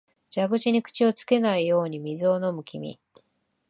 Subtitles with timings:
[0.31, 2.99] 蛇口に口をつけないように水を飲む君、